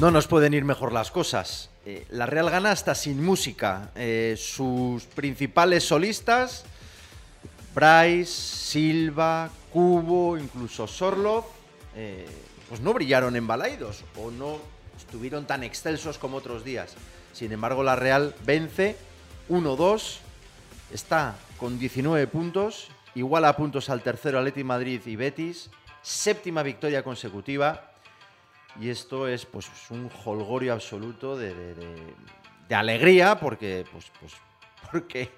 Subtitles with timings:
[0.00, 1.70] No nos pueden ir mejor las cosas.
[1.84, 3.90] Eh, la Real gana hasta sin música.
[3.94, 6.64] Eh, sus principales solistas,
[7.74, 11.44] Bryce, Silva, Cubo, incluso Sorlov,
[11.94, 12.26] eh,
[12.68, 14.58] pues no brillaron en balaidos o no
[14.96, 16.94] estuvieron tan excelsos como otros días.
[17.32, 18.96] Sin embargo, la Real vence
[19.48, 20.18] 1-2,
[20.92, 25.70] está con 19 puntos, igual a puntos al tercero Atleti Madrid y Betis,
[26.02, 27.92] séptima victoria consecutiva
[28.80, 32.14] y esto es pues un holgorio absoluto de, de- de-
[32.68, 34.32] de alegría porque pues, pues
[34.92, 35.30] porque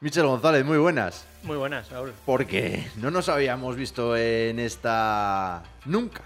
[0.00, 1.26] Michel González, muy buenas.
[1.42, 2.12] Muy buenas, Raúl.
[2.24, 6.22] Porque no nos habíamos visto en esta nunca.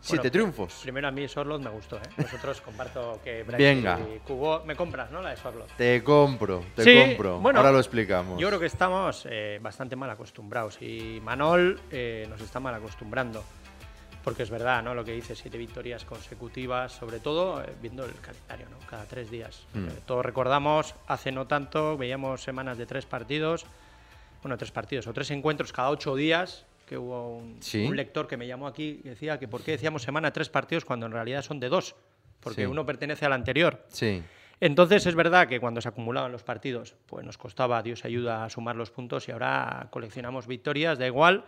[0.00, 0.80] Siete triunfos.
[0.82, 2.00] Primero a mí Sorlot me gustó, ¿eh?
[2.16, 3.98] Vosotros comparto que Bright Venga.
[4.00, 5.20] y Cubo me compras, ¿no?
[5.20, 5.68] La de Sorlot.
[5.76, 7.38] Te compro, te Sí, compro.
[7.40, 8.40] bueno, Ahora lo explicamos.
[8.40, 13.42] Yo creo que estamos eh, bastante mal acostumbrados y Manol eh, nos está mal acostumbrando.
[14.24, 14.94] Porque es verdad, ¿no?
[14.94, 18.76] Lo que dice, siete victorias consecutivas, sobre todo eh, viendo el calendario, ¿no?
[18.86, 19.66] Cada tres días.
[19.74, 19.86] Mm.
[19.88, 23.64] Eh, todos recordamos, hace no tanto, veíamos semanas de tres partidos,
[24.42, 27.84] bueno, tres partidos o tres encuentros cada ocho días, que hubo un, Sí.
[27.86, 30.84] un lector que me llamó aquí y decía que por qué decíamos semana tres partidos
[30.84, 31.94] cuando en realidad son de dos,
[32.40, 32.66] porque Sí.
[32.66, 33.84] uno pertenece al anterior.
[33.88, 34.22] Sí.
[34.60, 38.50] Entonces es verdad que cuando se acumulaban los partidos, pues nos costaba, Dios ayuda, a
[38.50, 41.44] sumar los puntos y ahora coleccionamos victorias, da igual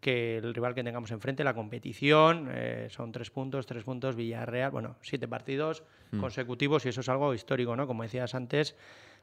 [0.00, 4.70] que el rival que tengamos enfrente, la competición, eh, son tres puntos, tres puntos, Villarreal,
[4.70, 6.20] bueno, siete partidos Mm.
[6.20, 7.86] consecutivos y eso es algo histórico, ¿no?
[7.86, 8.76] Como decías antes,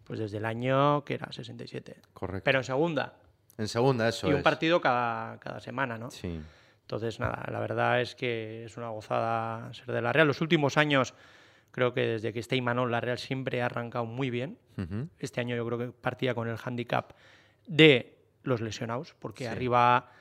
[0.04, 1.96] pues desde el año que era 67.
[2.14, 2.44] Correcto.
[2.44, 3.14] Pero en segunda,
[3.58, 4.44] en segunda, eso y un es.
[4.44, 6.10] partido cada, cada semana, ¿no?
[6.12, 6.42] Sí.
[6.82, 10.28] Entonces, nada, la verdad es que es una gozada ser de la Real.
[10.28, 11.14] Los últimos años,
[11.72, 14.58] creo que desde que está Imanol, la Real siempre ha arrancado muy bien.
[14.78, 15.08] Ujú.
[15.20, 17.14] Este año yo creo que partía con el handicap
[17.68, 19.50] de los lesionados, porque Sí.
[19.50, 20.12] arriba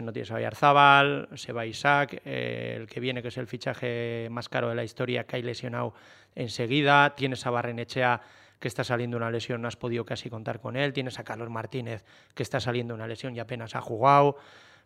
[0.00, 4.28] no tienes a Bayarzábal, se va Isaac, eh, el que viene, que es el fichaje
[4.30, 5.94] más caro de la historia, cae lesionado
[6.34, 8.20] enseguida, tienes a Barrenechea
[8.60, 11.50] que está saliendo una lesión, no has podido casi contar con él, tienes a Carlos
[11.50, 12.04] Martínez
[12.34, 14.36] que está saliendo una lesión y apenas ha jugado,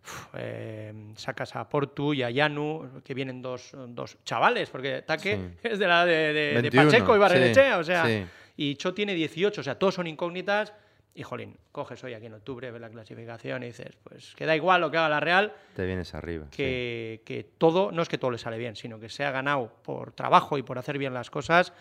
[0.06, 5.36] Uf, eh, sacas a Portu y a Yanu, que vienen dos, dos chavales, porque Taque
[5.36, 5.58] Sí.
[5.68, 8.24] es de la de, de- de 21, Pacheco y Barrenechea, sí, o sea, sí.
[8.56, 10.72] y Cho tiene 18, o sea, todos son incógnitas.
[11.16, 14.56] Y jolín, coges hoy aquí en octubre, ves la clasificación y dices, pues que da
[14.56, 16.46] igual lo que haga la Real, Te vienes arriba.
[16.50, 19.72] que, que todo, no es que todo le sale bien, sino que se ha ganado
[19.84, 21.72] por trabajo y por hacer bien las cosas,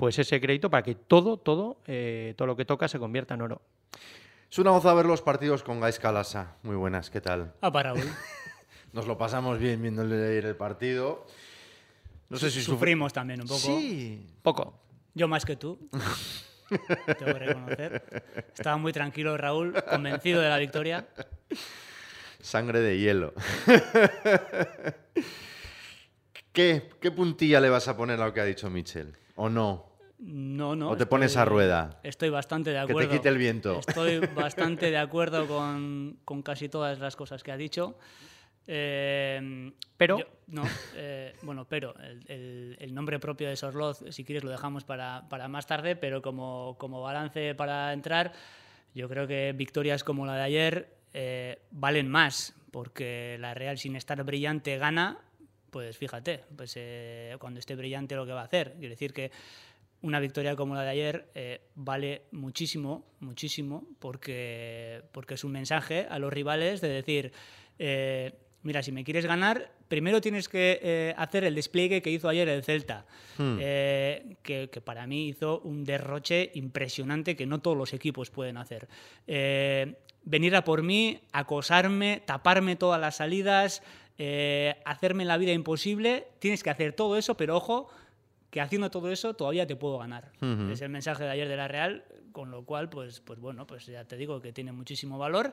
[0.00, 3.42] pues ese crédito para que todo, todo, eh, todo lo que toca se convierta en
[3.42, 3.60] oro.
[4.50, 6.56] Es una goza ver los partidos con Gais Calasa.
[6.62, 7.52] Muy buenas, ¿qué tal?
[7.60, 8.08] Ah, para Raúl.
[8.94, 11.26] Nos lo pasamos bien viéndole ir el partido.
[12.30, 13.60] No sé si sufri- Sufrimos también un poco.
[13.60, 14.26] Sí.
[14.40, 14.72] Poco.
[15.12, 15.78] Yo más que tú.
[16.70, 18.22] Tengo que reconocer.
[18.56, 21.06] Estaba muy tranquilo Raúl, convencido de la victoria.
[22.40, 23.34] Sangre de hielo.
[26.54, 29.14] ¿Qué, ¿Qué puntilla le vas a poner a lo que ha dicho Michel?
[29.36, 29.89] ¿O no?
[30.22, 30.90] No, no.
[30.90, 31.98] ¿O te pones a rueda?
[32.02, 33.10] Estoy bastante de Que te acuerdo.
[33.10, 33.80] quite el viento.
[33.80, 37.96] Estoy bastante de acuerdo con, con casi todas las cosas que ha dicho.
[38.66, 40.62] Eh, Pero- yo- no,
[40.94, 45.28] eh, bueno, pero el, el- el nombre propio de Sorloz, si quieres, lo dejamos para,
[45.28, 48.32] para más tarde, pero como, como balance para entrar,
[48.94, 53.96] yo creo que victorias como la de ayer eh, valen más, porque la Real, sin
[53.96, 55.18] estar brillante, gana.
[55.70, 58.72] Pues fíjate, pues eh, cuando esté brillante lo que va a hacer.
[58.72, 59.30] Quiere decir que
[60.02, 66.06] una victoria como la de ayer eh, vale muchísimo, muchísimo, porque, porque es un mensaje
[66.08, 67.32] a los rivales de decir,
[67.78, 72.28] eh, mira, si me quieres ganar, primero tienes que eh, hacer el despliegue que hizo
[72.28, 73.04] ayer el Celta,
[73.36, 73.56] Hmm.
[73.60, 78.56] eh, que, que para mí hizo un derroche impresionante que no todos los equipos pueden
[78.58, 78.88] hacer.
[79.26, 83.82] Eh, venir a por mí, acosarme, taparme todas las salidas,
[84.84, 87.88] hacerme la vida imposible, tienes que hacer todo eso, pero ojo,
[88.50, 90.32] que haciendo todo eso todavía te puedo ganar.
[90.42, 90.70] Ujú.
[90.72, 93.86] Es el mensaje de ayer de la Real, con lo cual, pues, pues bueno, pues
[93.86, 95.52] ya te digo que tiene muchísimo valor,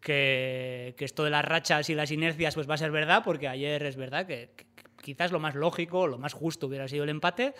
[0.00, 3.48] que, que esto de las rachas y las inercias pues va a ser verdad, porque
[3.48, 4.64] ayer es verdad que, que
[5.02, 7.54] quizás lo más lógico, lo más justo hubiera sido el empate,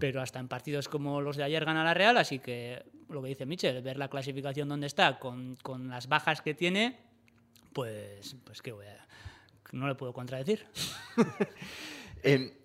[0.00, 3.28] pero hasta en partidos como los de ayer gana la Real, así que lo que
[3.28, 6.98] dice Michel, ver la clasificación donde está, con, con las bajas que tiene,
[7.72, 9.06] pues, pues que voy a-
[9.72, 10.66] no le puedo contradecir.
[12.26, 12.56] Eh,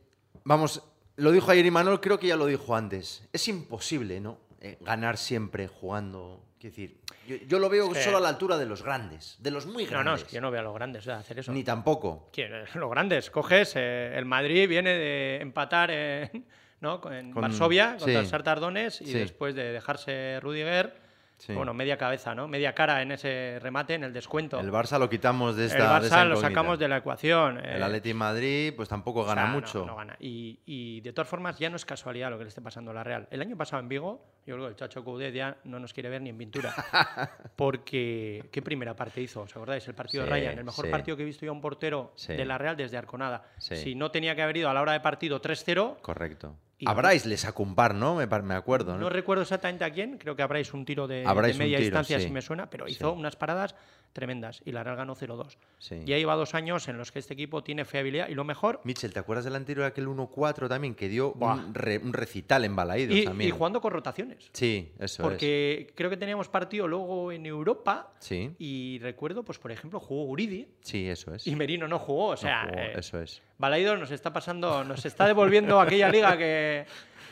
[0.45, 0.81] vamos,
[1.19, 3.27] lo dijo ayer Imanol, creo que ya lo dijo antes.
[3.33, 4.37] Es imposible, ¿no?
[4.61, 6.43] Eh, ganar siempre jugando.
[6.59, 9.65] Quiero decir, yo, yo lo veo solo a la altura de los grandes, de los
[9.65, 10.05] muy No, grandes.
[10.11, 11.53] no, es que yo no veo a los grandes hacer eso.
[11.53, 12.29] Ni tampoco.
[12.33, 12.51] ¿Quién?
[12.75, 13.29] Los grandes.
[13.31, 16.45] Coges, eh, el Madrid viene de empatar en,
[16.81, 16.95] ¿no?
[17.11, 18.15] en Con- Varsovia contra sí.
[18.15, 19.13] el Sartardones y Sí.
[19.13, 20.98] después de dejarse Rudiger,
[21.39, 21.53] Sí.
[21.53, 22.47] Bueno, media cabeza, ¿no?
[22.47, 24.59] Media cara en ese remate, en el descuento.
[24.59, 27.57] El Barça lo quitamos de El esta de esa Barça lo sacamos de la ecuación.
[27.65, 29.85] El eh, Atleti Madrid, pues tampoco o gana sea, mucho.
[29.85, 30.15] no gana.
[30.19, 32.93] Y, y de todas formas, ya no es casualidad lo que le esté pasando a
[32.93, 33.27] la Real.
[33.31, 36.09] El año pasado en Vigo, yo creo que el Chacho Coudet ya no nos quiere
[36.09, 36.73] ver ni en pintura.
[37.55, 39.41] Porque, ¿qué primera parte hizo?
[39.41, 39.87] ¿Os acordáis?
[39.87, 40.91] El partido Sí, de Ryan, el mejor sí.
[40.91, 43.43] partido que he visto yo a un portero de la Real desde Arconada.
[43.59, 46.55] Si no tenía que haber ido a la hora de partido 3-0, Correcto.
[46.81, 48.15] Y A la- Bryce le sacó un par, ¿no?
[48.15, 48.99] Me, me acuerdo, ¿no?
[48.99, 51.23] no recuerdo exactamente a quién, creo que habráis un tiro de,
[51.57, 52.27] media tiro, distancia, sí.
[52.27, 52.93] si me suena, pero Sí.
[52.93, 53.75] hizo unas paradas
[54.13, 55.57] tremendas y la Real ganó 0-2.
[55.77, 55.99] Sí.
[56.05, 59.13] Ya lleva dos años en los que este equipo tiene fiabilidad y lo mejor, Michel,
[59.13, 63.15] ¿te acuerdas del anterior aquel 1-4 también que dio un, re- un recital en Balaídos
[63.17, 63.49] y, también?
[63.49, 64.49] y jugando con rotaciones.
[64.53, 65.27] Sí, eso es.
[65.29, 70.23] Porque creo que teníamos partido luego en Europa Sí, y recuerdo, pues por ejemplo, jugó
[70.23, 71.45] Uridi sí, eso es.
[71.45, 72.27] y Merino no jugó.
[72.27, 73.41] O No sea, jugó, eh, eso es.
[73.59, 76.85] Balaidos nos está pasando, nos está devolviendo aquella liga que,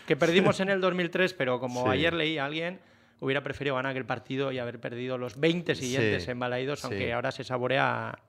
[0.06, 1.90] que perdimos en el 2003, pero como Sí.
[1.92, 2.80] ayer leí a alguien,
[3.22, 6.88] hubiera preferido ganar aquel partido y haber perdido los 20 siguientes Sí, en Balaidos, sí.
[6.88, 8.20] aunque ahora se saborea,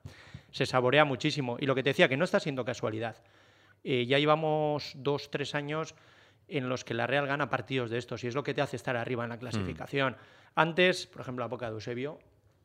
[0.52, 1.56] se saborea muchísimo.
[1.60, 3.16] Y lo que te decía, que no está siendo casualidad.
[3.82, 5.94] Eh, ya llevamos dos, tres años
[6.46, 8.76] en los que la Real gana partidos de estos y es lo que te hace
[8.76, 9.26] estar arriba Mm.
[9.26, 10.16] en la clasificación.
[10.54, 12.18] Antes, por ejemplo, la época de Eusebio,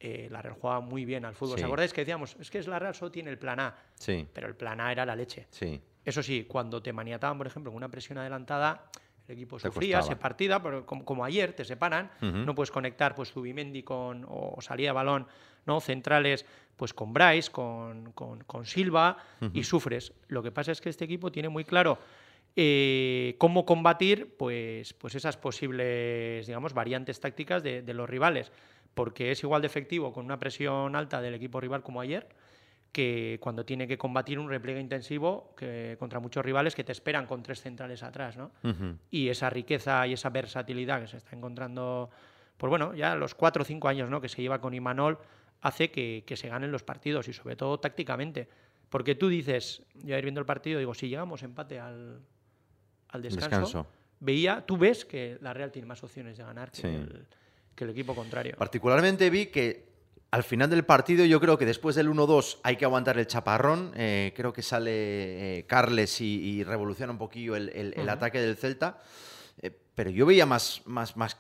[0.06, 1.58] eh, la Real jugaba muy bien al fútbol.
[1.58, 1.64] Sí.
[1.64, 3.74] ¿Os acordáis que decíamos, es que es la Real solo tiene el plan A?
[3.96, 5.48] Sí, Pero el plan A era la leche.
[5.50, 5.82] sí.
[6.06, 8.90] Eso sí, cuando te maniataban, por ejemplo, con una presión adelantada,
[9.26, 10.16] el equipo Te sufría, costaba.
[10.18, 14.58] se partida, pero como, como ayer te separan, no puedes conectar pues Zubimendi con o
[14.60, 15.26] salida de balón,
[15.66, 15.80] ¿no?
[15.80, 16.46] Centrales,
[16.76, 19.16] pues con Bryce, con, con- con Silva,
[19.54, 20.12] y sufres.
[20.28, 21.98] Lo que pasa es que este equipo tiene muy claro
[22.56, 28.52] eh, cómo combatir pues, pues esas posibles, digamos, variantes tácticas de, de los rivales.
[28.94, 32.28] Porque es igual de efectivo con una presión alta del equipo rival como ayer,
[32.94, 37.26] que cuando tiene que combatir un repliegue intensivo que, contra muchos rivales que te esperan
[37.26, 38.52] con tres centrales atrás, ¿no?
[39.10, 42.12] Y esa riqueza y esa versatilidad que se está encontrando,
[42.56, 44.22] pues bueno, ya los cuatro o cinco años ¿no?
[44.22, 45.18] que se lleva con Imanol,
[45.62, 48.48] hace que, que se ganen los partidos y sobre todo tácticamente.
[48.90, 52.22] Porque tú dices, yo ir viendo el partido, digo, si llegamos empate al,
[53.14, 53.88] al descanso, Descanso.
[54.20, 56.88] veía, tú ves que la Real tiene más opciones de ganar que, Sí.
[56.88, 57.26] el,
[57.76, 58.56] que el equipo contrario.
[58.58, 59.92] Particularmente vi que
[60.32, 63.92] al final del partido yo creo que después del 1-2 hay que aguantar el chaparrón.
[63.96, 68.10] eh, creo que sale eh, Carles y, y revoluciona un poquillo el, el- el Ujú.
[68.12, 69.00] ataque del Celta.
[69.62, 71.38] eh, pero yo veía más, más, más,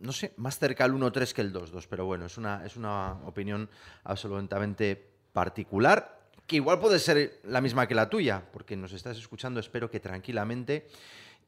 [0.00, 1.86] no sé, más cerca el 1-3 que el 2-2.
[1.90, 3.68] Pero bueno, es una, es una opinión
[4.04, 6.19] absolutamente particular,
[6.50, 10.00] que igual puede ser la misma que la tuya, porque nos estás escuchando, espero que
[10.00, 10.88] tranquilamente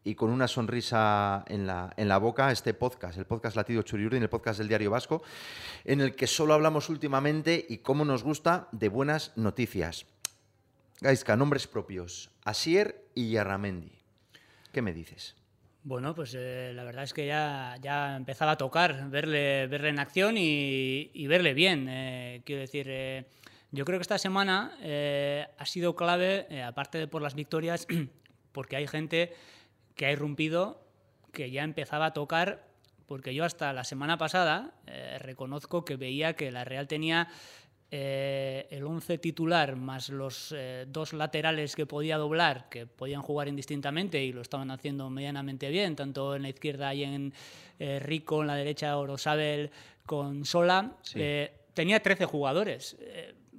[0.05, 4.23] y con una sonrisa en la, en la boca este podcast, el podcast Latido Churiurdin,
[4.23, 5.25] el podcast del Diario Vasco,
[5.85, 10.07] en el que solo hablamos últimamente y cómo nos gusta de buenas noticias.
[11.01, 13.99] Gaisca, nombres propios, Asier y Yarramendi.
[14.71, 15.35] ¿Qué me dices?
[15.83, 19.99] Bueno, pues eh, la verdad es que ya, ya empezaba a tocar verle, verle en
[19.99, 21.89] acción y, y verle bien.
[21.91, 23.25] eh, quiero decir, eh,
[23.73, 27.87] yo creo que esta semana eh, ha sido clave, eh, aparte de por las victorias,
[28.53, 29.33] porque hay gente
[29.97, 30.85] que ha irrumpido,
[31.33, 32.69] que ya empezaba a tocar,
[33.07, 37.29] porque yo hasta la semana pasada eh, reconozco que veía que la Real tenía
[37.91, 40.55] eh, el 11 titular más los
[40.87, 45.97] dos laterales que podía doblar, que podían jugar indistintamente y lo estaban haciendo medianamente bien,
[45.97, 47.35] tanto en la izquierda y en
[48.01, 49.71] Rico, en la derecha Orosabel
[50.07, 50.97] con Sola.
[51.03, 51.21] Sí.
[51.75, 52.97] Tenía 13 jugadores.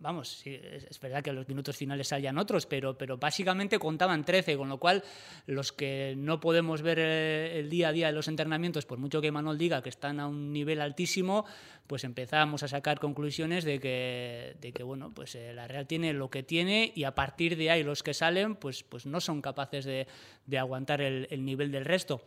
[0.03, 4.57] Vamos, es, verdad que en los minutos finales salían otros, pero, pero básicamente contaban 13,
[4.57, 5.01] con lo cual
[5.47, 9.21] los que no podemos ver eh, el día a día de los entrenamientos, por mucho
[9.21, 11.45] que Manuel diga que están a un nivel altísimo,
[11.87, 16.11] pues empezamos a sacar conclusiones de que, de que bueno, pues eh, la Real tiene
[16.11, 19.41] lo que tiene y a partir de ahí los que salen, pues, pues no son
[19.41, 20.07] capaces de,
[20.45, 22.21] de aguantar el, el nivel del resto.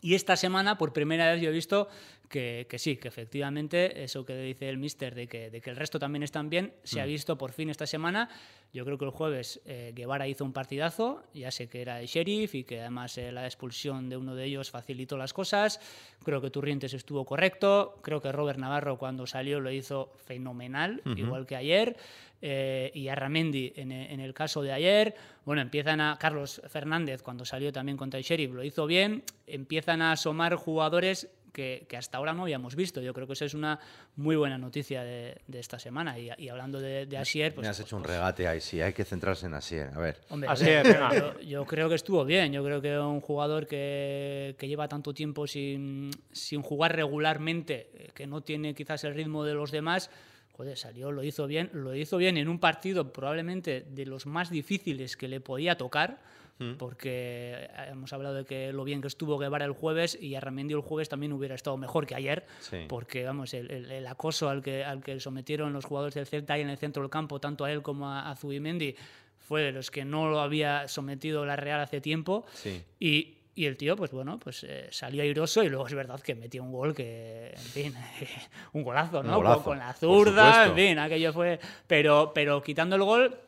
[0.00, 1.88] Y esta semana, por primera vez, yo he visto
[2.28, 5.76] que, que sí, que efectivamente eso que dice el mister de que, de que el
[5.76, 8.28] resto también están bien, se ha visto por fin esta semana.
[8.72, 12.06] Yo creo que el jueves eh, Guevara hizo un partidazo, ya sé que era el
[12.06, 15.80] sheriff y que además eh, la expulsión de uno de ellos facilitó las cosas.
[16.24, 17.98] Creo que Turrientes estuvo correcto.
[18.02, 21.96] Creo que Robert Navarro cuando salió lo hizo fenomenal, igual que ayer.
[22.42, 25.14] Eh, y Arramendi en, en el caso de ayer.
[25.44, 26.18] Bueno, empiezan a.
[26.18, 29.22] Carlos Fernández, cuando salió también contra el Sheriff, lo hizo bien.
[29.46, 33.00] Empiezan a asomar jugadores que, que hasta ahora no habíamos visto.
[33.00, 33.78] Yo creo que esa es una
[34.16, 36.18] muy buena noticia de, de esta semana.
[36.18, 37.64] Y, y hablando de, de Asier, pues.
[37.64, 39.90] me has pues- hecho un pues, regate ahí, sí, hay que centrarse en Asier.
[39.94, 40.20] A ver.
[40.28, 41.14] Hombre, Así a ver, es, venga.
[41.14, 42.52] yo, yo creo que estuvo bien.
[42.52, 48.08] Yo creo que un jugador que, que lleva tanto tiempo sin, sin jugar regularmente, eh,
[48.14, 50.10] que no tiene quizás el ritmo de los demás,
[50.52, 51.70] joder, salió, lo hizo bien.
[51.72, 56.20] Lo hizo bien en un partido probablemente de los más difíciles que le podía tocar,
[56.58, 56.74] Mm.
[56.74, 60.80] Porque hemos hablado de que lo bien que estuvo Guevara el jueves y Arramendi el
[60.80, 62.46] jueves también hubiera estado mejor que ayer.
[62.88, 66.70] Porque, vamos, el, acoso al que, al que sometieron los jugadores del Celta ahí en
[66.70, 68.94] el centro del campo, tanto a él como a, a Zubimendi,
[69.38, 72.46] fue de los que no lo había sometido la Real hace tiempo.
[72.98, 76.34] Y, y el tío, pues bueno, pues eh, salió airoso y luego es verdad que
[76.34, 77.94] metió un gol que, en fin,
[78.72, 79.62] un golazo, ¿no?
[79.62, 81.60] con, la zurda, en fin, aquello fue.
[81.86, 83.38] Pero, pero quitando el gol,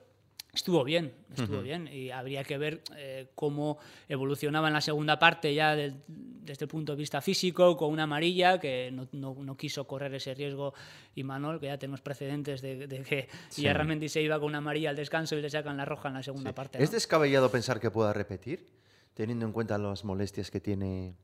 [0.56, 1.86] estuvo bien, estuvo bien.
[1.86, 6.92] Y habría que ver eh, cómo evolucionaba en la segunda parte ya desde el punto
[6.92, 10.74] de vista físico, con una amarilla, que no, no, quiso correr ese riesgo.
[11.14, 13.62] Y Manuel, que ya tenemos precedentes de, que sí.
[13.68, 16.22] realmente se iba con una amarilla al descanso y le sacan la roja en la
[16.22, 16.82] segunda parte.
[16.82, 18.66] ¿Es descabellado pensar que pueda repetir,
[19.14, 21.14] teniendo en cuenta las molestias que, tiene,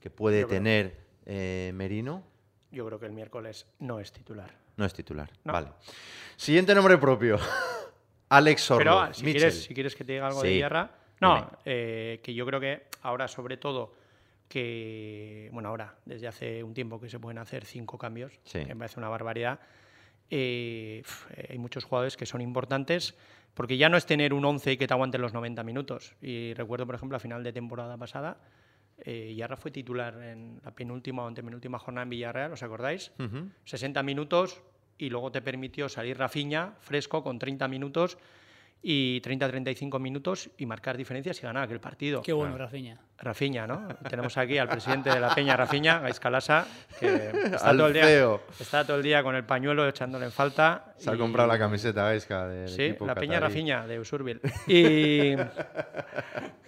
[0.00, 2.24] que puede tener eh, Merino?
[2.72, 4.54] Yo creo que el miércoles no es titular.
[4.76, 5.68] No es titular, vale.
[6.36, 7.38] Siguiente nombre propio.
[8.30, 9.00] Alex Sorlo.
[9.02, 10.90] Pero si quieres, si quieres, que te diga algo de tierra.
[11.20, 13.92] No, eh, que yo creo que ahora, sobre todo,
[14.48, 18.76] que, bueno, ahora, desde hace un tiempo que se pueden hacer cinco cambios, que me
[18.76, 19.60] parece una barbaridad,
[20.30, 21.02] eh,
[21.48, 23.14] hay muchos jugadores que son importantes,
[23.52, 26.14] porque ya no es tener un 11 y que te aguanten los 90 minutos.
[26.22, 28.38] Y recuerdo, por ejemplo, a final de temporada pasada,
[29.04, 33.12] eh, Yarra fue titular en la penúltima o antepenúltima jornada en Villarreal, ¿os acordáis?
[33.64, 34.62] 60 minutos,
[35.00, 38.18] y luego te permitió salir Rafiña fresco con 30 minutos
[38.82, 42.22] y 30-35 minutos y marcar diferencias y ganar aquel partido.
[42.22, 42.98] Qué bueno, Rafiña.
[43.22, 43.86] Rafiña, ¿no?
[44.08, 46.66] Tenemos aquí al presidente de la Peña, Rafiña, Gaiscalasa,
[46.98, 50.94] que está todo, el día, está todo el día con el pañuelo echándole en falta.
[50.96, 54.40] Se ha comprado la camiseta Gaisca de Sí, la Peña Rafiña de Usurbil.
[54.66, 55.34] Y,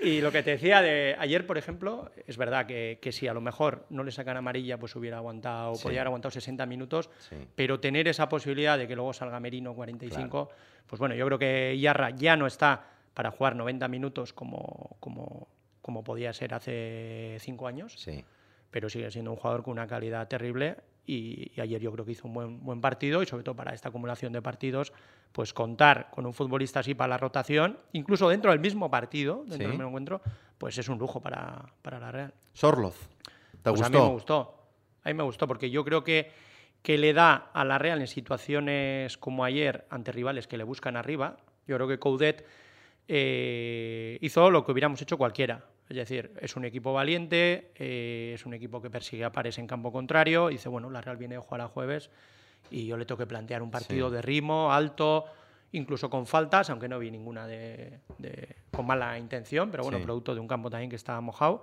[0.01, 3.33] y, lo que te decía de ayer, por ejemplo, es verdad que, que, si a
[3.33, 7.09] lo mejor no le sacan amarilla, pues hubiera aguantado, podría haber aguantado 60 minutos,
[7.55, 10.51] pero tener esa posibilidad de que luego salga Merino 45,
[10.87, 15.49] pues bueno, yo creo que Yarra ya no está para jugar 90 minutos como, como
[15.83, 18.25] como podía ser hace cinco años, sí.
[18.71, 22.29] pero sigue siendo un jugador con una calidad terrible y, ayer yo creo que hizo
[22.29, 24.93] un buen, buen, partido y sobre todo para esta acumulación de partidos,
[25.33, 29.59] pues contar con un futbolista así para la rotación, incluso dentro del mismo partido, dentro
[29.59, 30.23] del mismo encuentro,
[30.57, 32.35] pues es un lujo para, para la Real.
[32.53, 32.97] Sorloz,
[33.51, 33.87] ¿te pues gustó?
[33.87, 34.55] A mí me gustó,
[35.03, 36.31] a mí me gustó porque yo creo que,
[36.83, 40.97] que le da a la Real en situaciones como ayer ante rivales que le buscan
[40.97, 41.37] arriba,
[41.67, 42.45] yo creo que Coudet
[43.09, 45.65] eh, hizo lo que hubiéramos hecho cualquiera.
[45.89, 49.67] Es decir, es un equipo valiente, eh, es un equipo que persigue a pares en
[49.67, 50.51] campo contrario.
[50.51, 52.11] Y dice, bueno, la Real viene a jugar a jueves
[52.71, 55.27] y yo le tengo que plantear un partido de ritmo, alto,
[55.73, 57.99] incluso con faltas, aunque no vi ninguna de,
[58.71, 61.63] con mala intención, pero bueno, producto de un campo también que estaba mojado.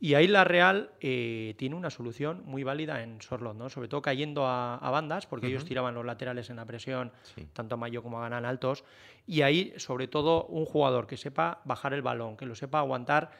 [0.00, 3.70] Y ahí la Real eh, tiene una solución muy válida en Sorlot, ¿no?
[3.70, 7.12] sobre todo cayendo a, bandas, porque ellos tiraban los laterales en la presión,
[7.52, 8.84] tanto a Mayo como a Ganan altos.
[9.26, 13.30] Y ahí, sobre todo, un jugador que sepa bajar el balón, que lo sepa aguantar,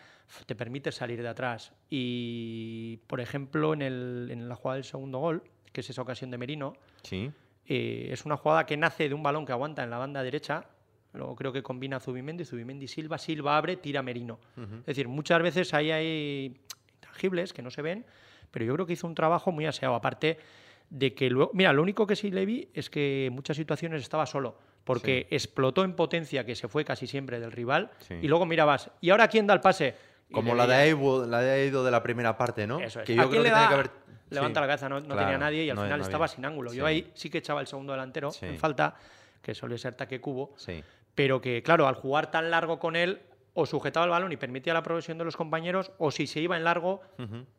[0.46, 1.72] te permite salir de atrás.
[1.90, 5.42] Y, por ejemplo, en, el, en la jugada del segundo gol,
[5.72, 6.74] que es esa ocasión de Merino,
[7.66, 10.66] eh, es una jugada que nace de un balón que aguanta en la banda derecha,
[11.14, 14.40] Luego creo que combina Zubimendi, Zubimendi Silva, Silva abre, tira Merino.
[14.80, 16.56] Es decir, muchas veces ahí hay
[16.96, 18.04] intangibles que no se ven,
[18.50, 19.94] pero yo creo que hizo un trabajo muy aseado.
[19.94, 20.38] Aparte
[20.90, 21.52] de que luego.
[21.54, 25.28] Mira, lo único que sí le vi es que en muchas situaciones estaba solo, porque
[25.30, 27.90] explotó en potencia, que se fue casi siempre del rival,
[28.20, 29.94] y luego mirabas, ¿y ahora quién da el pase?
[30.32, 32.80] Como la de, Aido, la de de la primera parte, ¿no?
[32.80, 33.06] Eso es.
[33.06, 33.90] Que yo creo que, que haber...
[34.30, 36.72] Levanta la cabeza, no, tenía nadie y al final estaba sin ángulo.
[36.72, 38.96] Yo ahí sí que echaba el segundo delantero en falta,
[39.40, 40.54] que suele ser taque cubo.
[40.56, 40.82] Sí
[41.14, 43.20] pero que, claro, al jugar tan largo con él,
[43.56, 46.56] o sujetaba el balón y permitía la progresión de los compañeros, o si se iba
[46.56, 47.02] en largo,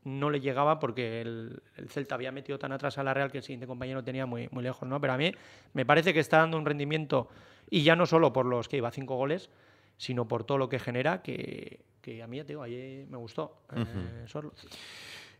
[0.04, 3.44] no le llegaba porque el, Celta había metido tan atrás a la Real que el
[3.44, 5.00] siguiente compañero tenía muy, muy lejos, ¿no?
[5.00, 5.32] Pero a mí
[5.74, 7.30] me parece que está dando un rendimiento,
[7.70, 9.50] y ya no solo por los que iba cinco goles,
[9.98, 11.80] sino por todo lo que genera, que,
[12.22, 13.62] a mí, ya te digo, ayer me gustó.
[13.74, 14.26] Eh,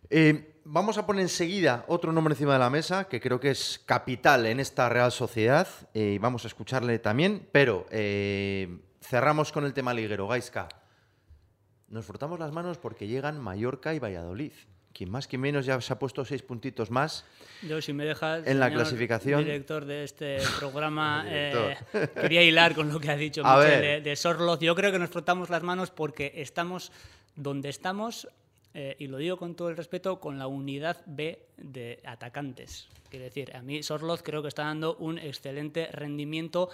[0.10, 3.82] eh, vamos a poner enseguida otro nombre encima de la mesa que creo que es
[3.86, 9.74] capital en esta Real Sociedad eh, vamos a escucharle también, pero eh, cerramos con el
[9.74, 10.28] tema liguero.
[10.28, 10.68] Gaisca,
[11.88, 14.54] nos frotamos las manos porque llegan Mallorca y Valladolid.
[14.92, 17.26] Quien más, quien menos ya se ha puesto seis puntitos más.
[17.62, 18.48] Yo, si me dejas.
[18.48, 19.44] En la clasificación.
[19.44, 21.26] director de este programa,
[22.16, 25.50] quería hilar con lo que ha dicho Michel de, de Yo creo que nos frotamos
[25.50, 26.94] las manos porque estamos
[27.36, 28.30] donde estamos
[28.78, 32.90] eh, y lo digo con todo el respeto, con la unidad B de atacantes.
[33.10, 36.70] Quiero decir, a mí Sorloz creo que está dando un excelente rendimiento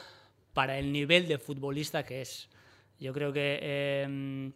[0.54, 2.50] para el nivel de futbolista que es.
[3.00, 4.52] Yo creo que em,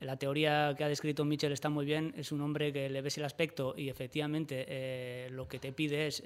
[0.00, 2.12] la teoría que ha descrito Mitchell está muy bien.
[2.18, 6.06] Es un hombre que le ves el aspecto y efectivamente eh, lo que te pide
[6.06, 6.22] es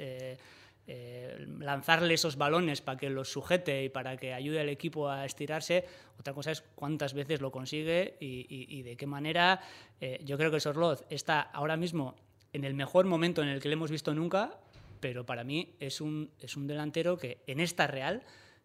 [0.90, 5.26] eh, lanzarle esos balones para que los sujete y para que ayude al equipo a
[5.26, 5.84] estirarse.
[6.18, 9.60] Otra cosa es cuántas veces lo consigue y, de qué manera.
[10.00, 12.14] Eh, yo creo que Sorloz está ahora mismo
[12.54, 14.58] en el mejor momento en el que le hemos visto nunca,
[15.00, 18.22] pero para mí es un, es un delantero que en esta Real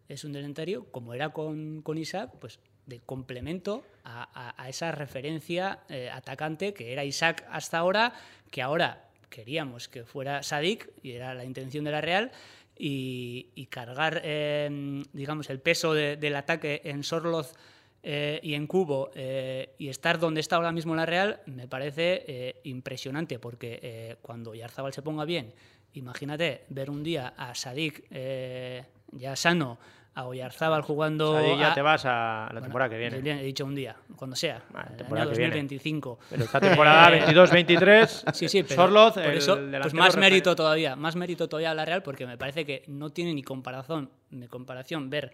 [0.08, 6.08] es un delantero, como era con, con Isaac, pues de complemento a, esa referencia eh,
[6.10, 8.14] atacante que era Isaac hasta ahora,
[8.50, 12.32] que ahora queríamos que fuera Sadik, y era la intención de la Real,
[12.76, 17.54] y, cargar, em, digamos, el peso del ataque en Sorloz
[18.02, 22.24] eh, y en Cubo eh, y estar donde está ahora mismo la Real me parece
[22.26, 25.54] eh, impresionante, porque cuando Yarzábal se ponga bien,
[25.94, 28.04] imagínate ver un día a Sadik
[29.12, 29.78] ya sano,
[30.14, 31.40] a Oyarzábal jugando.
[31.58, 33.40] ya te vas a la temporada que viene.
[33.40, 34.62] He dicho un día, cuando sea.
[34.70, 36.18] Vale, temporada 2025.
[36.30, 38.32] Pero esta temporada 22-23.
[38.32, 41.84] sí, sí, pero Sorloz, por eso, pues más mérito todavía, más mérito todavía a la
[41.84, 45.32] Real, porque me parece que no tiene ni comparación, ni comparación ver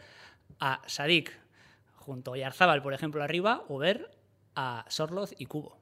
[0.58, 1.30] a Sadik
[1.96, 4.10] junto a Oyarzábal, por ejemplo, arriba, o ver
[4.54, 5.78] a Sorloz y Cubo.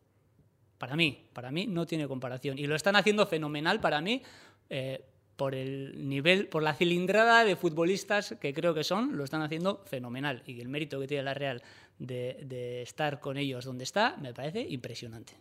[0.76, 2.58] Para mí, para mí no tiene comparación.
[2.58, 4.22] Y lo están haciendo fenomenal para mí.
[4.70, 5.04] Eh,
[5.38, 9.84] por el nivel, por la cilindrada de futbolistas que creo que son, lo están haciendo
[9.86, 10.42] fenomenal.
[10.46, 11.62] Y el mérito que tiene la Real
[12.00, 15.34] de, estar con ellos donde está, me parece impresionante.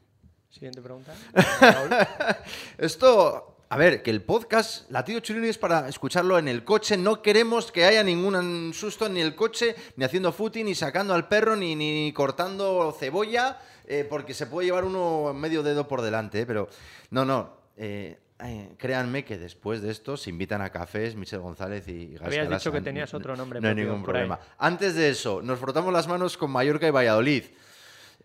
[0.52, 1.16] Siguiente pregunta.
[2.78, 6.96] Esto, a ver, que el podcast Latido Chulini es para escucharlo en el coche.
[6.96, 11.28] No queremos que haya ningún susto ni el coche, ni haciendo footing, ni sacando al
[11.28, 16.42] perro, ni, ni cortando cebolla, eh, porque se puede llevar uno medio dedo por delante.
[16.42, 16.70] Eh, pero
[17.10, 17.58] no, no.
[17.78, 22.28] Eh, eh, créanme que después de esto se invitan a cafés Michel González y Gas
[22.28, 23.60] Habías dicho que tenías otro nombre.
[23.60, 24.40] No hay ningún problema.
[24.60, 27.46] Antes de eso, nos frotamos las manos con Mallorca y Valladolid.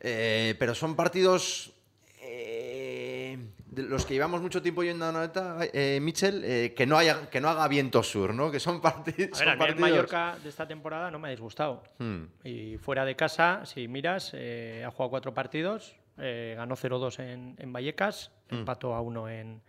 [0.00, 1.72] Eh, pero son partidos
[2.20, 5.56] eh, de los que llevamos mucho tiempo yendo a Noeta,
[6.00, 8.50] Michel, que, no haya, que no haga viento sur, ¿no?
[8.50, 9.40] Que son, partidos.
[9.40, 11.84] A ver, el Mallorca de esta temporada no me ha disgustado.
[11.98, 12.24] Hmm.
[12.44, 18.30] Y fuera de casa, si miras, ha jugado cuatro partidos, ganó 0-2 en, en Vallecas,
[18.50, 18.56] hmm.
[18.56, 19.62] empató a uno en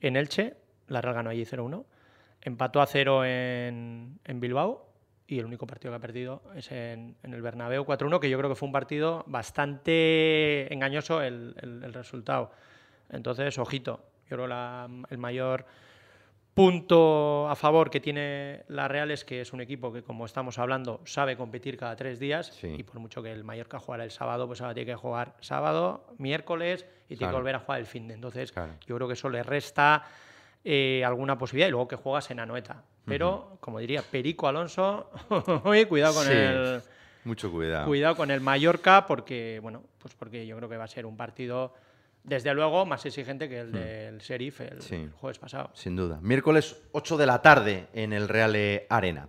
[0.00, 0.54] en Elche,
[0.88, 1.84] la Real ganó allí 0-1,
[2.42, 4.88] empató a 0 en, Bilbao
[5.26, 8.50] y el único partido que ha perdido es en, el Bernabéu 4-1, que yo creo
[8.50, 11.54] que fue un partido bastante engañoso el,
[11.92, 12.52] resultado.
[13.10, 15.66] Entonces, ojito, yo creo que el mayor
[16.56, 20.58] punto a favor que tiene la Real es que es un equipo que, como estamos
[20.58, 24.46] hablando, sabe competir cada tres días y por mucho que el Mallorca jugara el sábado,
[24.46, 28.08] pues ahora tiene que jugar sábado, miércoles y tiene que volver a jugar el fin
[28.08, 28.14] de.
[28.14, 28.54] Entonces,
[28.86, 30.04] yo creo que eso le resta
[30.64, 32.82] eh, alguna posibilidad y luego que juegas en Anoeta.
[33.04, 35.10] Pero, como diría Perico Alonso,
[35.90, 36.80] cuidado con el...
[37.24, 37.84] Mucho cuidado.
[37.84, 41.18] Cuidado con el Mallorca porque, bueno, pues porque yo creo que va a ser un
[41.18, 41.74] partido
[42.26, 43.72] desde luego más exigente que el hmm.
[43.72, 45.70] del Sheriff el, jueves pasado.
[45.74, 46.18] Sin duda.
[46.20, 48.56] Miércoles 8 de la tarde en el Real
[48.90, 49.28] Arena.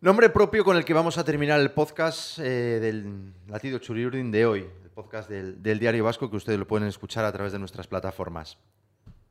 [0.00, 4.44] Nombre propio con el que vamos a terminar el podcast eh, del Latido Churiurdin de
[4.44, 7.86] hoy, el podcast del, Diario Vasco que ustedes lo pueden escuchar a través de nuestras
[7.86, 8.58] plataformas.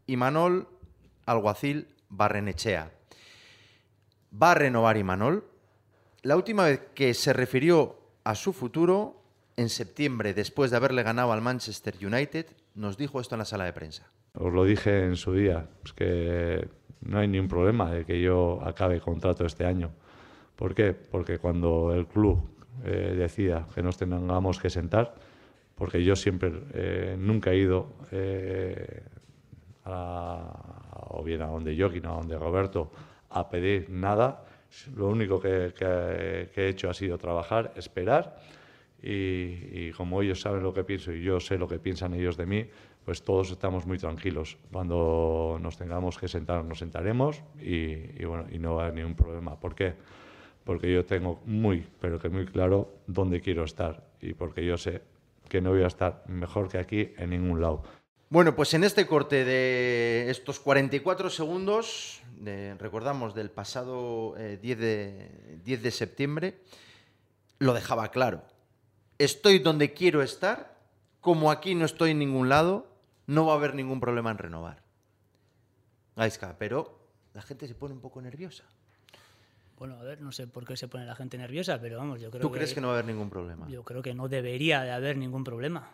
[0.08, 0.70] Imanol
[1.26, 2.90] Alguacil Barrenechea.
[4.42, 5.46] ¿Va a renovar Imanol?
[6.22, 9.22] La última vez que se refirió a su futuro
[9.58, 13.66] en septiembre, después de haberle ganado al Manchester United, nos dijo esto en la sala
[13.66, 14.12] de prensa.
[14.34, 16.68] Os lo dije en su día, es que
[17.02, 19.92] no hay ningún problema de que yo acabe contrato este año.
[20.56, 20.94] ¿Por qué?
[20.94, 22.40] Porque cuando el club
[22.86, 25.16] eh, decida que nos tengamos que sentar,
[25.76, 29.04] porque yo siempre, eh, nunca he ido eh,
[29.84, 32.92] o bien a donde Joaquín, a donde Roberto,
[33.30, 34.46] a pedir nada.
[34.96, 35.74] Lo único que
[36.56, 38.38] he hecho ha sido trabajar, esperar
[39.04, 42.46] y, como ellos saben lo que pienso y yo sé lo que piensan ellos de
[42.46, 42.68] mí,
[43.04, 44.58] pues todos estamos muy tranquilos.
[44.72, 49.16] Cuando nos tengamos que sentar, nos sentaremos y, bueno, y no va a haber ningún
[49.16, 49.60] problema.
[49.60, 49.96] ¿Por qué?
[50.64, 55.02] Porque yo tengo muy, pero que muy claro dónde quiero estar y porque yo sé
[55.50, 57.84] que no voy a estar mejor que aquí en ningún lado.
[58.30, 62.22] Bueno, pues en este corte de estos 44 segundos,
[62.80, 66.62] recordamos del pasado 10, eh, de, 10 de septiembre,
[67.58, 68.44] lo dejaba claro
[69.24, 70.78] estoy donde quiero estar,
[71.20, 72.88] como aquí no estoy en ningún lado,
[73.28, 74.82] no va a haber ningún problema en renovar.
[76.16, 77.00] Gaisca, pero
[77.34, 78.64] la gente se pone un poco nerviosa.
[79.78, 82.30] Bueno, a ver, no sé por qué se pone la gente nerviosa, pero vamos, yo
[82.30, 82.48] creo que...
[82.48, 83.68] ¿Tú crees que no va a haber ningún problema?
[83.68, 85.90] Yo creo que no debería de haber ningún problema.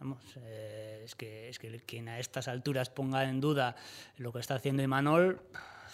[0.00, 3.76] Vamos, eh, es, que, es que quien a estas alturas ponga en duda
[4.18, 5.40] lo que está haciendo Imanol,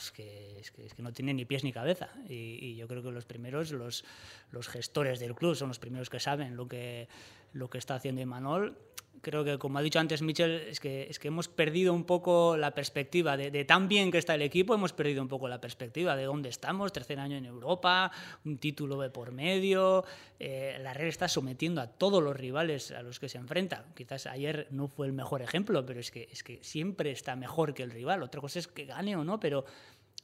[0.04, 2.10] es que, es que, es que no tiene ni pies ni cabeza.
[2.28, 4.04] Y, yo creo que los primeros, los,
[4.50, 7.08] los, gestores del club, son los primeros que saben lo que,
[7.52, 8.76] lo que está haciendo Imanol,
[9.22, 12.56] creo que, como ha dicho antes Michel, es que, es que hemos perdido un poco
[12.56, 16.16] la perspectiva de, tan bien que está el equipo, hemos perdido un poco la perspectiva
[16.16, 18.10] de dónde estamos, tercer año en Europa,
[18.44, 20.04] un título de por medio.
[20.38, 23.86] Eh, la Real está sometiendo a todos los rivales a los que se enfrenta.
[23.94, 27.74] Quizás ayer no fue el mejor ejemplo, pero es que, es que siempre está mejor
[27.74, 28.22] que el rival.
[28.22, 29.64] Otra cosa es que gane o no, pero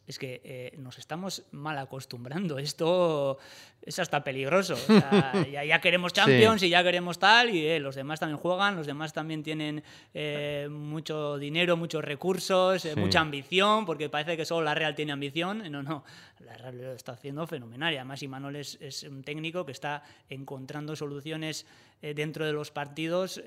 [0.09, 2.59] es que eh, nos estamos mal acostumbrando.
[2.59, 3.38] Esto
[3.83, 4.75] es hasta peligroso.
[5.53, 9.12] ya, queremos Champions y ya queremos tal, y eh, los demás también juegan, los demás
[9.12, 14.94] también tienen eh, mucho dinero, muchos recursos, mucha ambición, porque parece que solo la Real
[14.94, 15.71] tiene ambición.
[15.71, 16.05] No, no,
[16.40, 17.92] la Real lo está haciendo fenomenal.
[17.92, 21.66] Y además, Imanol es, es un técnico que está encontrando soluciones
[22.01, 23.42] dentro de los partidos.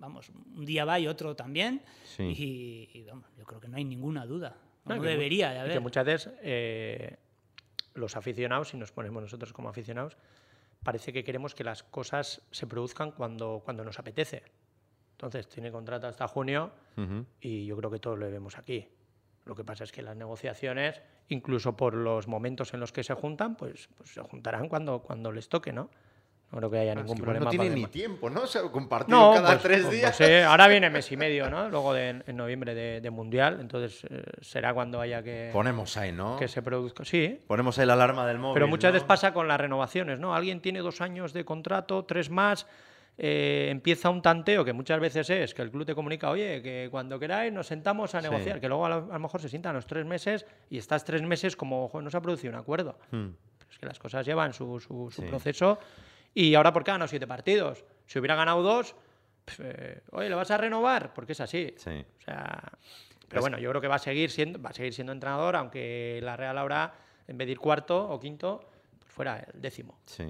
[0.00, 1.80] vamos, un día va y otro también.
[2.18, 3.06] Y, y
[3.38, 4.56] yo creo que no hay ninguna duda.
[4.84, 5.72] No, debería de haber.
[5.72, 7.16] Que muchas veces eh,
[7.94, 10.16] los aficionados, si nos ponemos nosotros como aficionados,
[10.82, 14.42] parece que queremos que las cosas se produzcan cuando, cuando nos apetece.
[15.12, 16.72] Entonces, tiene contrato hasta junio
[17.40, 18.88] y yo creo que todos lo vemos aquí.
[19.44, 23.14] Lo que pasa es que las negociaciones, incluso por los momentos en los que se
[23.14, 25.90] juntan, pues, pues se juntarán cuando, cuando les toque, ¿no?
[26.52, 27.46] No creo que haya ningún problema.
[27.46, 28.42] No tiene ni tiempo, ¿no?
[28.42, 30.14] O sea, compartido cada pues, tres días.
[30.16, 31.70] Pues, ahora viene mes y medio, ¿no?
[31.70, 33.58] Luego de, en noviembre de, Mundial.
[33.60, 35.48] Entonces eh, será cuando haya que.
[35.52, 36.36] Ponemos ahí, ¿no?
[36.36, 37.06] Que se produzca.
[37.06, 37.40] Sí.
[37.46, 38.54] Ponemos ahí la alarma del móvil.
[38.54, 40.34] Pero muchas veces pasa con las renovaciones, ¿no?
[40.34, 42.66] Alguien tiene dos años de contrato, tres más.
[43.16, 46.88] Eh, empieza un tanteo que muchas veces es que el club te comunica, oye, que
[46.90, 50.06] cuando queráis nos sentamos a negociar, que luego a lo, mejor se sientan los tres
[50.06, 52.98] meses y estás tres meses como, ojo, no se ha producido un acuerdo.
[53.10, 53.28] Hmm.
[53.70, 55.78] es que las cosas llevan su, su, proceso
[56.34, 57.84] y ahora, ¿por qué ha ganado siete partidos?
[58.06, 58.94] Si hubiera ganado dos,
[59.44, 61.12] pues, eh, oye, ¿le vas a renovar?
[61.12, 61.74] Porque es así.
[61.76, 62.04] Sí.
[62.18, 62.72] O sea,
[63.28, 66.20] pero bueno, yo creo que va a seguir siendo, va a seguir siendo entrenador, aunque
[66.22, 66.94] la Real ahora,
[67.26, 68.68] en vez de ir cuarto o quinto,
[68.98, 69.98] pues fuera el décimo.
[70.06, 70.24] Sí.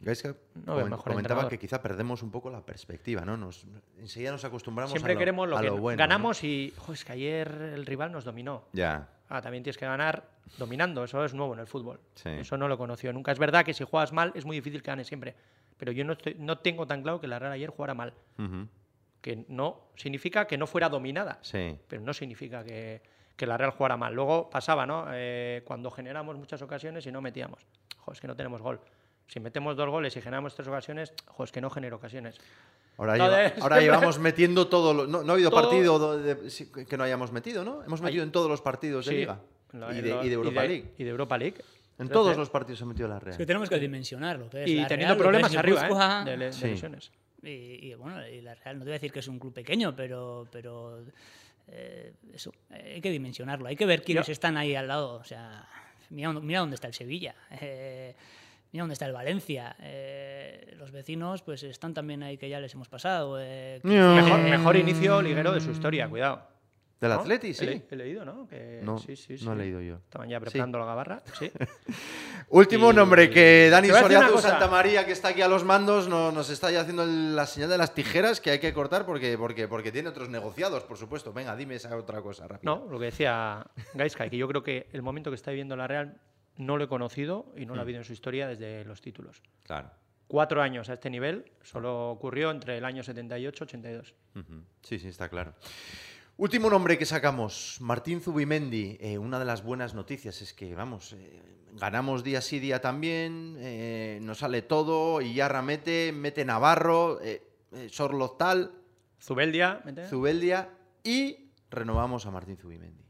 [0.00, 3.36] No comentaba que quizá perdemos un poco la perspectiva, ¿no?
[3.36, 3.66] Nos,
[3.98, 7.12] enseguida nos acostumbramos Siempre a lo, queremos lo que bueno, ganamos y, ojo, es que
[7.12, 8.64] ayer el rival nos dominó.
[8.72, 9.08] Ya.
[9.28, 10.24] Ah, también tienes que ganar
[10.56, 12.00] dominando, eso es nuevo en el fútbol.
[12.24, 13.32] Eso no lo conoció nunca.
[13.32, 15.34] Es verdad que si juegas mal es muy difícil que ganes siempre,
[15.76, 18.14] pero yo no, no tengo tan claro que la Real ayer jugara mal.
[19.20, 21.40] Que no significa que no fuera dominada,
[21.88, 23.02] pero no significa que,
[23.36, 24.14] que, la Real jugara mal.
[24.14, 25.06] Luego pasaba, ¿no?
[25.12, 27.66] Eh, cuando generamos muchas ocasiones y no metíamos.
[27.98, 28.80] Joder, es que no tenemos gol.
[29.28, 32.38] Si metemos dos goles y generamos tres ocasiones, joder, es que no genero ocasiones.
[32.96, 34.92] Ahora, llevamos metiendo todo.
[34.92, 36.20] Lo, no, ha habido partido
[36.88, 37.82] que no hayamos metido, ¿no?
[37.84, 39.40] Hemos metido en todos los partidos de Liga.
[39.72, 40.92] y, de, Europa League.
[40.98, 41.56] Y de Europa League.
[41.98, 43.32] En todos los partidos se ha metido la Real.
[43.32, 44.48] Es que tenemos que dimensionarlo.
[44.64, 46.30] y teniendo problemas arriba, ¿eh?
[46.30, 47.12] de, lesiones.
[47.42, 49.94] Y, bueno, y la Real no te voy a decir que es un club pequeño,
[49.94, 51.04] pero, pero
[51.68, 53.68] eh, eso, hay que dimensionarlo.
[53.68, 55.14] Hay que ver quiénes están ahí al lado.
[55.14, 55.68] O sea,
[56.10, 57.34] mira, mira dónde está el Sevilla.
[57.60, 58.14] Eh,
[58.72, 59.76] Mira dónde está el Valencia.
[59.80, 63.38] Eh, los vecinos pues están también ahí que ya les hemos pasado.
[63.40, 66.58] Eh, mejor, mejor, inicio liguero de su historia, cuidado.
[67.00, 67.54] ¿Del Atleti?
[67.54, 67.84] Sí.
[67.88, 68.48] He, leído, ¿no?
[68.82, 69.98] no, sí, sí, no he leído yo.
[69.98, 71.22] Estaban ya preparando la gabarra.
[71.38, 71.50] Sí.
[72.48, 76.50] Último nombre, que Dani Soriano Santa María, que está aquí a los mandos, no, nos
[76.50, 79.92] está ya haciendo la señal de las tijeras que hay que cortar porque, porque, porque
[79.92, 81.32] tiene otros negociados, por supuesto.
[81.32, 82.74] Venga, dime esa otra cosa rápido.
[82.74, 85.86] No, lo que decía Gaiska, que yo creo que el momento que está viviendo la
[85.86, 86.20] Real
[86.58, 87.86] no lo he conocido y no lo ha mm.
[87.86, 89.40] habido en su historia desde los títulos.
[89.64, 89.90] Claro.
[90.26, 94.14] Cuatro años a este nivel solo ocurrió entre el año 78 y 82.
[94.82, 95.54] Sí, sí, está claro.
[96.36, 98.98] Último nombre que sacamos, Martín Zubimendi.
[99.00, 101.42] Eh, una de las buenas noticias es que, vamos, eh,
[101.72, 107.18] ganamos día sí, día también, eh, nos sale todo, y ya mete, mete Navarro,
[107.88, 108.72] Sorloz tal.
[109.20, 110.70] Zubeldia, Zubeldia,
[111.02, 113.07] y renovamos a Martín Zubimendi.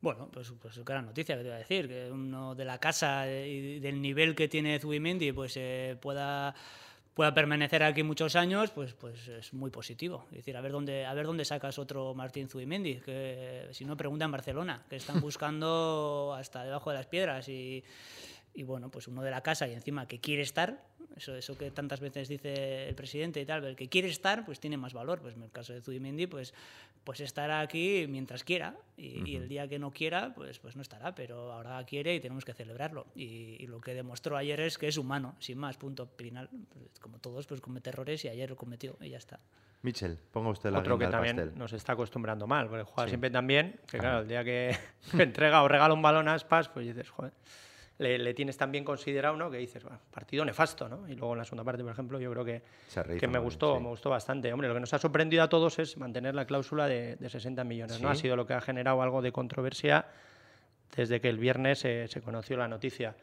[0.00, 3.30] Bueno, pues, pues gran noticia que te iba a decir, que uno de la casa
[3.30, 6.54] y del nivel que tiene Zubimendi pues eh, pueda
[7.14, 10.24] pueda permanecer aquí muchos años, pues, pues es muy positivo.
[10.30, 13.94] Es decir, a ver dónde, a ver dónde sacas otro Martín Zubimendi, que si no
[13.96, 17.84] pregunta en Barcelona, que están buscando hasta debajo de las piedras y,
[18.54, 20.82] y bueno, pues uno de la casa y encima que quiere estar,
[21.16, 24.60] eso, eso que tantas veces dice el presidente y tal, el que quiere estar, pues
[24.60, 25.20] tiene más valor.
[25.20, 26.54] Pues en el caso de Zubimendi, pues,
[27.04, 31.14] pues estará aquí mientras quiera y, el día que no quiera, pues, pues no estará,
[31.14, 33.06] pero ahora quiere y tenemos que celebrarlo.
[33.14, 36.48] Y, lo que demostró ayer es que es humano, sin más, punto final.
[37.00, 39.38] Como todos, pues comete errores y ayer lo cometió y ya está.
[39.82, 43.46] Michel, ponga usted la Otro que también nos está acostumbrando mal, porque juega siempre tan
[43.46, 44.76] bien, que claro, el día que
[45.18, 47.32] entrega o regala un balón a Aspas, pues dices, joder
[48.00, 49.50] le, tienes tan bien considerado, ¿no?
[49.50, 51.06] Que dices, partido nefasto, ¿no?
[51.06, 52.62] Y luego en la segunda parte, por ejemplo, yo creo que,
[53.18, 54.50] que me gustó, me gustó bastante.
[54.52, 58.00] Hombre, lo que nos ha sorprendido a todos es mantener la cláusula de, 60 millones,
[58.00, 58.08] ¿no?
[58.08, 60.06] Ha sido lo que ha generado algo de controversia
[60.96, 63.14] desde que el viernes se, conoció la noticia.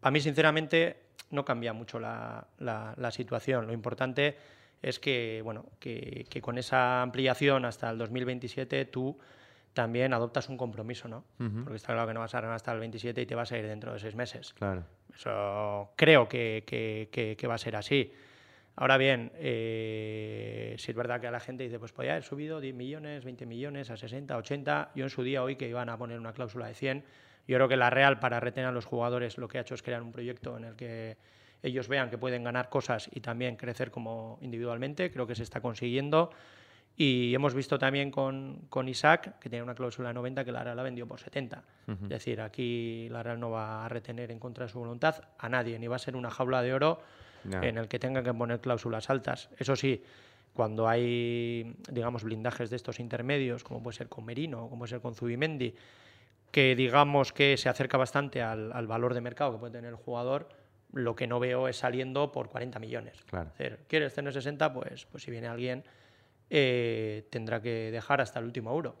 [0.00, 0.96] Para mí, sinceramente,
[1.30, 3.68] no cambia mucho la, la, situación.
[3.68, 4.36] Lo importante
[4.82, 9.16] es que, bueno, que, que con esa ampliación hasta el 2027 tú
[9.74, 11.24] también adoptas un compromiso, ¿no?
[11.64, 13.58] Porque está claro que no vas a ganar hasta el 27 y te vas a
[13.58, 14.52] ir dentro de seis meses.
[14.54, 14.84] Claro.
[15.14, 18.12] Eso creo que, que- que- que va a ser así.
[18.76, 22.60] Ahora bien, eh, si es verdad que a la gente dice, pues podía haber subido
[22.60, 24.90] 10 millones, 20 millones, a 60, 80.
[24.94, 27.04] Yo en su día hoy que iban a poner una cláusula de 100,
[27.48, 29.82] yo creo que la Real para retener a los jugadores lo que ha hecho es
[29.82, 31.16] crear un proyecto en el que
[31.62, 35.10] ellos vean que pueden ganar cosas y también crecer como individualmente.
[35.10, 36.30] Creo que se está consiguiendo.
[37.00, 40.64] Y hemos visto también con, con Isaac, que tenía una cláusula de 90, que la
[40.64, 41.62] Real la vendió por 70.
[41.86, 45.48] Es decir, aquí la Real no va a retener en contra de su voluntad a
[45.48, 47.00] nadie, ni va a ser una jaula de oro
[47.44, 49.48] en el que tengan que poner cláusulas altas.
[49.56, 50.02] Eso sí,
[50.52, 55.00] cuando hay, digamos, blindajes de estos intermedios, como puede ser con Merino, como puede ser
[55.00, 55.72] con Zubimendi,
[56.50, 59.96] que digamos que se acerca bastante al, al valor de mercado que puede tener el
[59.96, 60.48] jugador,
[60.92, 63.22] lo que no veo es saliendo por 40 millones.
[63.30, 63.50] Claro.
[63.52, 64.72] Es decir, ¿quieres tener 60?
[64.72, 65.84] Pues, pues si viene alguien,
[66.50, 68.96] eh, tendrá que dejar hasta el último euro.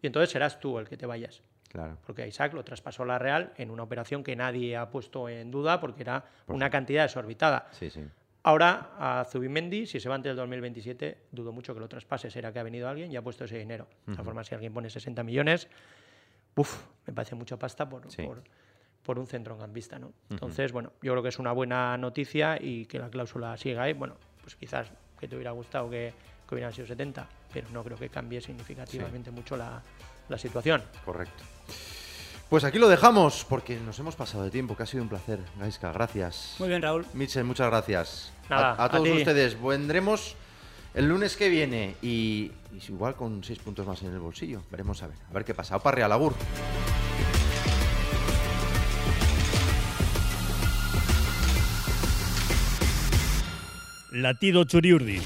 [0.00, 1.42] Y entonces serás tú el que te vayas.
[1.68, 1.96] Claro.
[2.06, 5.50] Porque a Isaac lo traspasó la Real en una operación que nadie ha puesto en
[5.50, 7.68] duda porque era una cantidad desorbitada.
[7.72, 8.02] Sí, sí.
[8.44, 12.30] Ahora, a Zubimendi, si se va antes del 2027, dudo mucho que lo traspase.
[12.30, 13.86] Será que ha venido alguien y ha puesto ese dinero.
[14.06, 15.68] De todas formas, si alguien pone 60 millones,
[16.56, 18.22] uf, me parece mucha pasta por, Sí.
[18.22, 18.42] por,
[19.02, 19.98] por un centrocampista.
[19.98, 20.12] ¿no?
[20.28, 23.92] Entonces, bueno, yo creo que es una buena noticia y que la cláusula siga ahí.
[23.92, 26.12] Bueno, pues quizás que te hubiera gustado que,
[26.52, 29.80] que hubieran sido 70, pero no creo que cambie significativamente mucho la,
[30.28, 30.82] la situación.
[31.02, 31.42] Correcto.
[32.50, 35.40] Pues aquí lo dejamos porque nos hemos pasado de tiempo, que ha sido un placer.
[35.58, 36.56] Gaiska, gracias.
[36.58, 37.06] Muy bien, Raúl.
[37.14, 38.32] Mitchell, muchas gracias.
[38.50, 40.36] Nada, a, a todos ustedes, vendremos
[40.92, 44.62] el lunes que viene y, y igual con seis puntos más en el bolsillo.
[44.70, 45.76] Veremos a ver, a ver qué pasa.
[45.76, 46.34] Opa, Real Agur.
[54.10, 55.22] Latido Churiurdin.